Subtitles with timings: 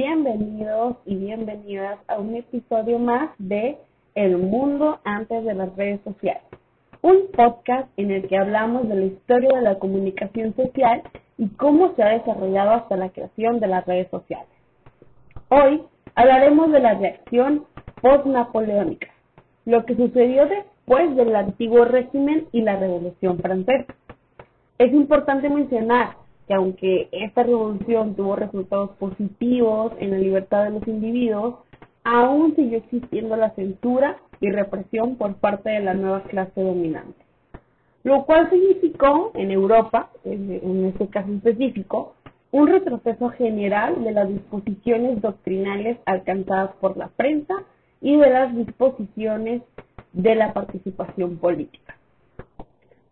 [0.00, 3.78] Bienvenidos y bienvenidas a un episodio más de
[4.14, 6.44] El mundo antes de las redes sociales,
[7.02, 11.02] un podcast en el que hablamos de la historia de la comunicación social
[11.36, 14.46] y cómo se ha desarrollado hasta la creación de las redes sociales.
[15.48, 15.82] Hoy
[16.14, 17.64] hablaremos de la reacción
[18.00, 19.08] post-napoleónica,
[19.64, 23.92] lo que sucedió después del antiguo régimen y la Revolución Francesa.
[24.78, 26.10] Es importante mencionar
[26.48, 31.56] que aunque esta revolución tuvo resultados positivos en la libertad de los individuos,
[32.04, 37.22] aún siguió existiendo la censura y represión por parte de la nueva clase dominante.
[38.02, 42.14] Lo cual significó en Europa, en este caso específico,
[42.50, 47.54] un retroceso general de las disposiciones doctrinales alcanzadas por la prensa
[48.00, 49.62] y de las disposiciones
[50.14, 51.97] de la participación política.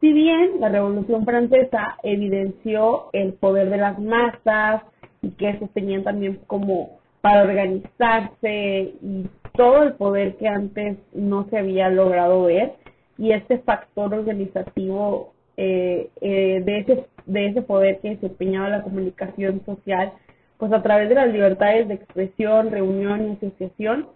[0.00, 4.82] Si bien la Revolución Francesa evidenció el poder de las masas
[5.20, 11.46] y que estos tenían también como para organizarse y todo el poder que antes no
[11.50, 12.76] se había logrado ver
[13.18, 19.62] y este factor organizativo eh, eh, de, ese, de ese poder que desempeñaba la comunicación
[19.66, 20.14] social,
[20.56, 24.06] pues a través de las libertades de expresión, reunión y asociación,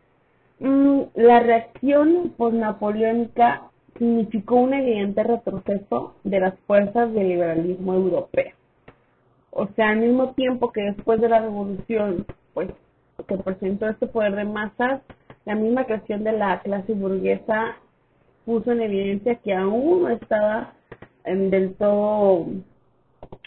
[0.61, 3.65] mm, la reacción napoleónica
[3.98, 8.53] significó un evidente retroceso de las fuerzas del liberalismo europeo.
[9.50, 12.70] O sea, al mismo tiempo que después de la revolución, pues,
[13.28, 15.00] que presentó este poder de masas,
[15.45, 17.77] la misma creación de la clase burguesa
[18.45, 20.72] puso en evidencia que aún no estaba
[21.25, 22.47] em, del todo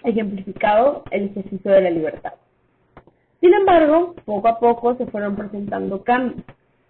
[0.03, 2.33] ejemplificado el ejercicio de la libertad.
[3.41, 6.43] Sin embargo, poco a poco se fueron presentando cambios,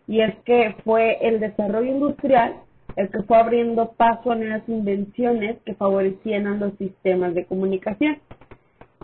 [0.08, 2.56] y es que fue el desarrollo industrial
[2.98, 8.18] el que fue abriendo paso a nuevas invenciones que favorecían a los sistemas de comunicación.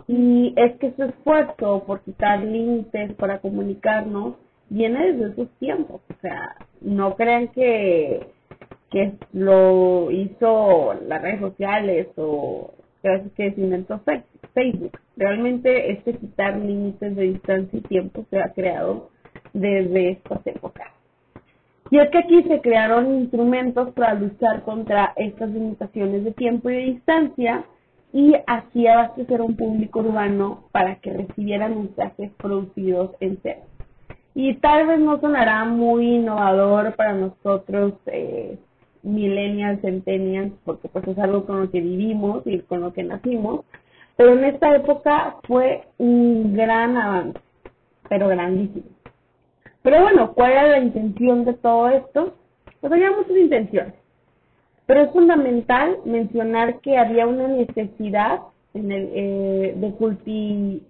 [0.08, 4.34] Y es que su esfuerzo por quitar límites para comunicarnos
[4.68, 6.00] viene desde esos tiempos.
[6.10, 8.26] O sea, no crean que,
[8.90, 12.74] que lo hizo las redes sociales o
[13.36, 14.00] que se inventó
[14.54, 14.98] Facebook.
[15.16, 19.10] Realmente este quitar límites de distancia y tiempo se ha creado
[19.52, 20.93] desde estas épocas.
[21.90, 26.74] Y es que aquí se crearon instrumentos para luchar contra estas limitaciones de tiempo y
[26.74, 27.64] de distancia
[28.12, 33.64] y así abastecer un público urbano para que recibieran mensajes producidos en serio.
[34.34, 38.58] Y tal vez no sonará muy innovador para nosotros, eh,
[39.02, 43.64] millennials, centennials, porque pues es algo con lo que vivimos y con lo que nacimos,
[44.16, 47.40] pero en esta época fue un gran avance,
[48.08, 48.93] pero grandísimo.
[49.84, 52.32] Pero bueno, ¿cuál era la intención de todo esto?
[52.80, 53.92] Pues había muchas intenciones.
[54.86, 58.40] Pero es fundamental mencionar que había una necesidad
[58.72, 60.80] en el, eh, de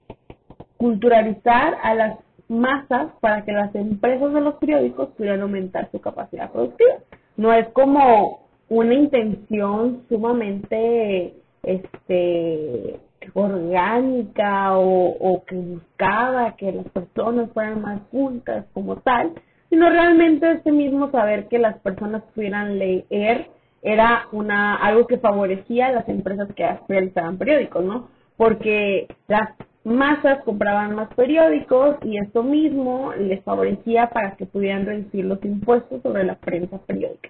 [0.76, 6.52] culturalizar a las masas para que las empresas de los periódicos pudieran aumentar su capacidad
[6.52, 6.94] productiva.
[7.36, 11.34] No es como una intención sumamente
[11.64, 13.00] este
[13.32, 19.32] orgánica o, que buscaba que las personas fueran más juntas como tal,
[19.70, 23.48] sino realmente ese mismo saber que las personas pudieran leer
[23.82, 28.08] era una algo que favorecía a las empresas que realizaban periódicos, ¿no?
[28.36, 29.50] Porque las
[29.84, 36.02] masas compraban más periódicos y esto mismo les favorecía para que pudieran reducir los impuestos
[36.02, 37.28] sobre la prensa periódica.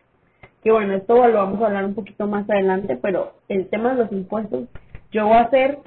[0.62, 4.04] Que bueno, esto lo vamos a hablar un poquito más adelante, pero el tema de
[4.04, 4.68] los impuestos
[5.14, 5.78] yo voy a hacer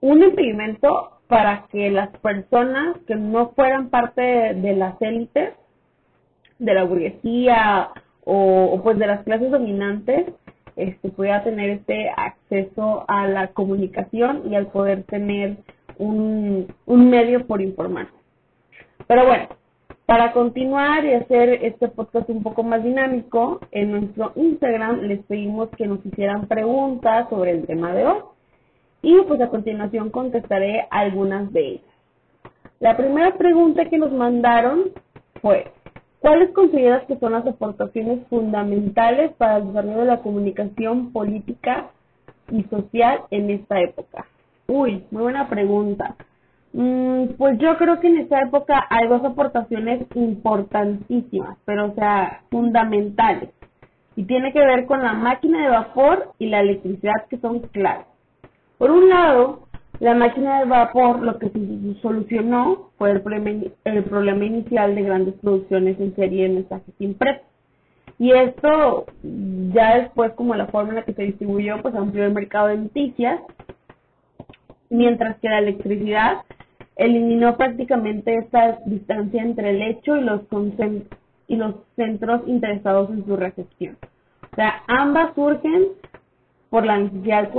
[0.00, 5.54] un impedimento para que las personas que no fueran parte de, las élites,
[6.58, 7.90] de la burguesía
[8.24, 10.26] o, pues de las clases dominantes,
[10.74, 15.58] este, pueda tener este acceso a la comunicación y al poder tener
[15.98, 18.08] un, un medio por informar.
[19.06, 19.48] Pero bueno,
[20.04, 25.68] para continuar y hacer este podcast un poco más dinámico, en nuestro Instagram les pedimos
[25.76, 28.31] que nos hicieran preguntas sobre el tema de hoy
[29.02, 31.92] y pues a continuación contestaré algunas de ellas.
[32.78, 34.90] La primera pregunta que nos mandaron
[35.40, 35.72] fue,
[36.20, 41.90] ¿cuáles consideras que son las aportaciones fundamentales para el desarrollo de la comunicación política
[42.50, 44.26] y social en esta época?
[44.68, 46.16] Uy, muy buena pregunta.
[46.72, 52.42] Mm, pues yo creo que en esta época hay dos aportaciones importantísimas, pero o sea,
[52.50, 53.50] fundamentales.
[54.16, 58.06] Y tiene que ver con la máquina de vapor y la electricidad que son claves.
[58.82, 59.68] Por un lado,
[60.00, 61.52] la máquina de vapor lo que
[62.02, 67.46] solucionó fue el problema, inicial de grandes producciones en serie de mensajes impresos.
[68.18, 72.34] Y esto, ya después, como la forma en la que se distribuyó, pues amplió el
[72.34, 73.40] mercado de noticias,
[74.90, 76.38] mientras que la electricidad
[76.96, 80.40] eliminó prácticamente esta distancia entre el hecho y los,
[81.46, 83.96] y los centros interesados en su recepción.
[84.52, 85.90] O sea, ambas surgen
[86.68, 87.50] por la necesidad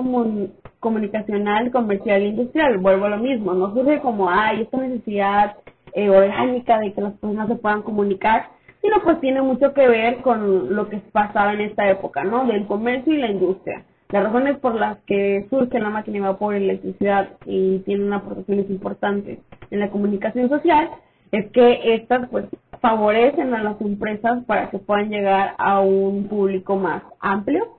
[0.83, 2.77] comunicacional, comercial e industrial.
[2.77, 5.55] Vuelvo a lo mismo, no surge como, hay esta necesidad
[5.93, 8.49] eh, orgánica de que las personas se puedan comunicar,
[8.81, 12.45] sino pues tiene mucho que ver con lo que pasaba en esta época, ¿no?
[12.45, 13.85] Del comercio y la industria.
[14.09, 18.69] Las razones por las que surge la máquina de vapor y electricidad y tiene aportaciones
[18.69, 19.39] importantes
[19.71, 20.89] en la comunicación social
[21.31, 22.45] es que estas pues
[22.81, 27.77] favorecen a las empresas para que puedan llegar a un público más amplio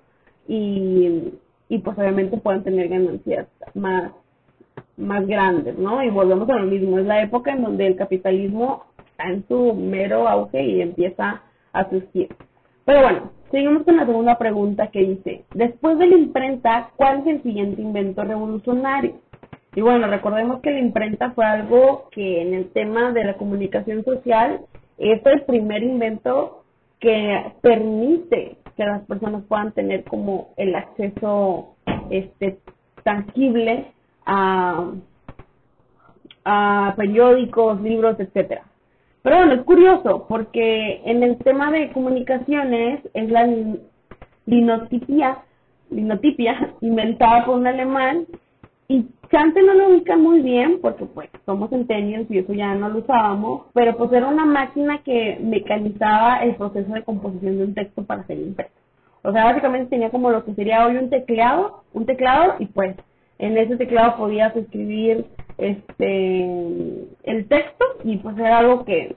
[0.48, 1.34] y,
[1.68, 4.12] y pues obviamente puedan tener ganancias más
[4.96, 6.02] más grandes, ¿no?
[6.02, 9.74] Y volvemos a lo mismo, es la época en donde el capitalismo está en su
[9.74, 12.28] mero auge y empieza a surgir.
[12.84, 17.26] Pero bueno, seguimos con la segunda pregunta que dice, después de la imprenta, ¿cuál es
[17.26, 19.14] el siguiente invento revolucionario?
[19.74, 24.04] Y bueno, recordemos que la imprenta fue algo que en el tema de la comunicación
[24.04, 24.60] social
[24.98, 26.62] es el primer invento
[27.00, 31.76] que permite que las personas puedan tener como el acceso
[32.10, 32.58] este
[33.02, 33.92] tangible
[34.26, 34.90] a,
[36.44, 38.62] a periódicos, libros, etcétera.
[39.22, 43.48] Pero bueno, es curioso porque en el tema de comunicaciones es la
[44.46, 45.38] linotipia,
[45.90, 48.26] linotipia inventada por un alemán
[48.88, 52.88] y Chante no lo ubica muy bien porque pues somos centennials y eso ya no
[52.88, 57.74] lo usábamos, pero pues era una máquina que mecanizaba el proceso de composición de un
[57.74, 58.72] texto para ser impreso.
[59.22, 62.94] O sea, básicamente tenía como lo que sería hoy un teclado, un teclado y pues
[63.38, 65.24] en ese teclado podías escribir
[65.56, 66.44] este
[67.22, 69.14] el texto y pues era algo que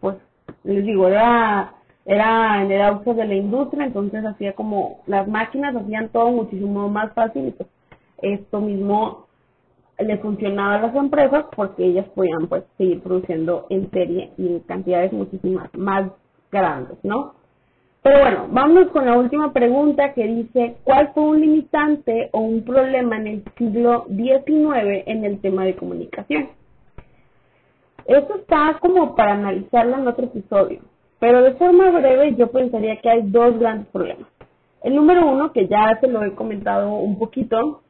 [0.00, 0.16] pues
[0.64, 1.74] les digo era
[2.04, 6.88] era en el auge de la industria entonces hacía como las máquinas hacían todo muchísimo
[6.88, 7.68] más fácil y pues
[8.22, 9.26] esto mismo
[9.98, 14.60] le funcionaba a las empresas porque ellas podían pues seguir produciendo en serie y en
[14.60, 16.10] cantidades muchísimas más
[16.50, 17.34] grandes, ¿no?
[18.02, 22.64] Pero bueno, vamos con la última pregunta que dice, ¿cuál fue un limitante o un
[22.64, 26.48] problema en el siglo XIX en el tema de comunicación?
[28.04, 30.80] Eso está como para analizarlo en otro episodio,
[31.20, 34.26] pero de forma breve yo pensaría que hay dos grandes problemas.
[34.82, 37.82] El número uno, que ya se lo he comentado un poquito,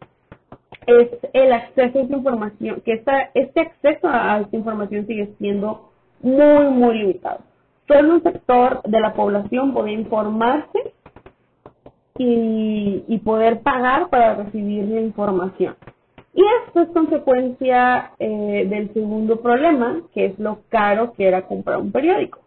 [0.87, 5.91] es el acceso a esta información, que esta, este acceso a esta información sigue siendo
[6.21, 7.41] muy, muy limitado
[7.93, 10.95] solo un sector de la población podía informarse
[12.19, 15.77] y, poder pagar para recibir la información.
[16.35, 21.79] Y esto es consecuencia eh, del segundo problema, que es lo caro que era comprar
[21.79, 22.41] un periódico.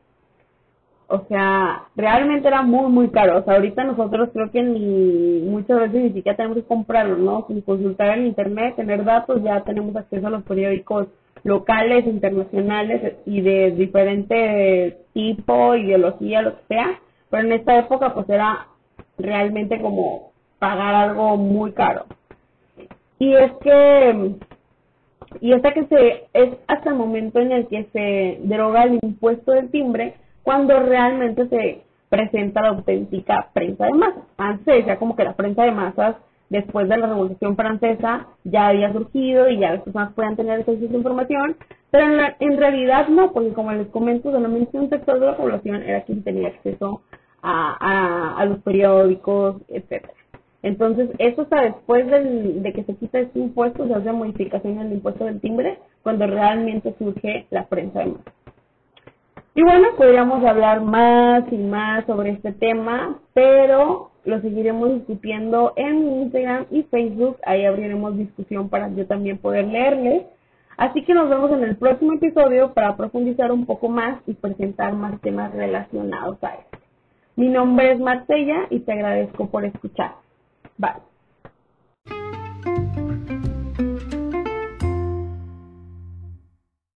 [1.07, 3.39] O sea, realmente era muy, muy caro.
[3.39, 7.45] O sea, ahorita nosotros creo que ni muchas veces ni siquiera tenemos que comprarlo, ¿no?
[7.47, 11.07] Sin consultar en internet, tener datos, ya tenemos acceso a los periódicos
[11.43, 16.99] locales, internacionales y de diferente tipo, ideología, lo que sea.
[17.29, 18.67] Pero en esta época pues era
[19.17, 22.05] realmente como pagar algo muy caro.
[23.19, 24.35] Y es que
[25.41, 29.51] y hasta que se es hasta el momento en el que se deroga el impuesto
[29.51, 30.15] del timbre
[30.45, 34.23] cuando realmente se presenta la auténtica prensa de masas.
[34.37, 36.15] Antes ya como que la prensa de masas
[36.49, 40.83] después de la Revolución Francesa ya había surgido y ya las personas podían tener acceso
[40.83, 41.57] a esa información,
[41.89, 45.81] pero en, en realidad no, porque como les comento, solamente un sector de la población
[45.81, 47.01] era quien tenía acceso
[47.41, 50.13] a, los periódicos, etcétera.
[50.63, 54.93] Entonces, eso está después de que se quita este impuesto, se hace modificación en el
[54.93, 58.33] impuesto del timbre, cuando realmente surge la prensa de masas.
[59.57, 66.23] Y bueno, podríamos hablar más y más sobre este tema, pero lo seguiremos discutiendo en
[66.23, 67.37] Instagram y Facebook.
[67.45, 70.23] Ahí abriremos discusión para yo también poder leerles.
[70.75, 74.93] Así que nos vemos en el próximo episodio para profundizar un poco más y presentar
[74.93, 76.79] más temas relacionados a este.
[77.37, 80.15] Mi nombre es Marcella y te agradezco por escuchar.
[80.77, 81.14] Bye.